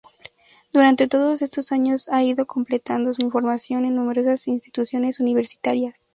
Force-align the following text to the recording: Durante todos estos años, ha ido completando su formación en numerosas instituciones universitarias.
Durante 0.73 1.07
todos 1.07 1.43
estos 1.43 1.71
años, 1.71 2.09
ha 2.09 2.23
ido 2.23 2.47
completando 2.47 3.13
su 3.13 3.29
formación 3.29 3.85
en 3.85 3.97
numerosas 3.97 4.47
instituciones 4.47 5.19
universitarias. 5.19 5.93